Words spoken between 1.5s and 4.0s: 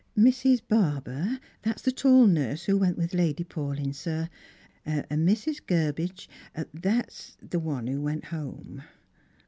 that's the tall nurse who went with Lady Paulyn,